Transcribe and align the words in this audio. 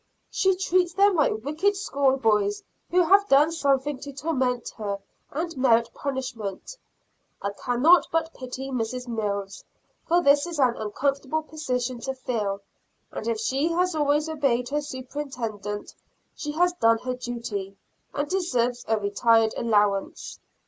She 0.31 0.55
treats 0.55 0.93
them 0.95 1.13
like 1.13 1.43
wicked 1.43 1.75
school 1.77 2.17
boys 2.17 2.63
who 2.89 3.03
have 3.03 3.27
done 3.27 3.51
something 3.51 3.99
to 3.99 4.11
torment 4.11 4.69
her 4.77 4.97
and 5.29 5.55
merit 5.55 5.91
punishment. 5.93 6.75
I 7.39 7.51
cannot 7.51 8.07
but 8.11 8.33
pity 8.33 8.71
Mrs. 8.71 9.07
Mills, 9.07 9.63
for 10.07 10.19
this 10.23 10.47
is 10.47 10.57
an 10.57 10.75
uncomfortable 10.75 11.43
position 11.43 11.99
to 11.99 12.15
fill, 12.15 12.61
and 13.11 13.27
if 13.27 13.39
she 13.39 13.67
has 13.73 13.93
always 13.93 14.27
obeyed 14.27 14.69
her 14.69 14.81
Superintendent, 14.81 15.93
she 16.33 16.53
has 16.53 16.73
done 16.73 16.97
her 17.03 17.13
duty, 17.13 17.77
and 18.11 18.27
deserves 18.27 18.83
a 18.87 18.97
retired 18.97 19.53
allowance. 19.55 20.39